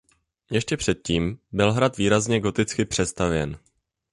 Ještě 0.49 0.77
před 0.77 1.01
tím 1.01 1.39
byl 1.51 1.71
hrad 1.71 1.97
výrazně 1.97 2.39
goticky 2.39 2.85
přestavěn. 2.85 3.59